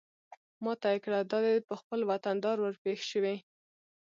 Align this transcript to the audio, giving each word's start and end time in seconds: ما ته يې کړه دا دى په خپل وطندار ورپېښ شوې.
ما 0.63 0.73
ته 0.81 0.87
يې 0.93 0.99
کړه 1.05 1.19
دا 1.31 1.39
دى 1.45 1.53
په 1.67 1.73
خپل 1.81 1.99
وطندار 2.11 2.57
ورپېښ 2.59 2.99
شوې. 3.11 3.35